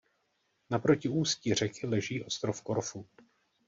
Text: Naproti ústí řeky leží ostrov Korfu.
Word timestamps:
Naproti 0.69 1.09
ústí 1.09 1.53
řeky 1.53 1.87
leží 1.87 2.23
ostrov 2.23 2.61
Korfu. 2.61 3.07